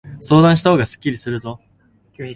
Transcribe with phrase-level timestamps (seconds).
[0.19, 1.59] 相談したほうがすっきりするぞ。